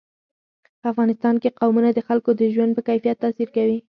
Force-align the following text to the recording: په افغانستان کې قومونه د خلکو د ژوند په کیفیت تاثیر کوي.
په 0.79 0.85
افغانستان 0.91 1.35
کې 1.41 1.55
قومونه 1.59 1.89
د 1.93 1.99
خلکو 2.07 2.29
د 2.35 2.41
ژوند 2.53 2.71
په 2.75 2.81
کیفیت 2.87 3.17
تاثیر 3.23 3.49
کوي. 3.55 3.79